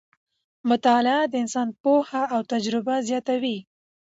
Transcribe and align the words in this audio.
مطالعه 0.69 1.21
د 1.27 1.33
انسان 1.43 1.67
پوهه 1.81 2.23
او 2.33 2.39
تجربه 2.51 2.95
زیاتوي 3.07 3.57